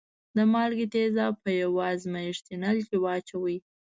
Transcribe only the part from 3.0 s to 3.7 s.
واچوئ.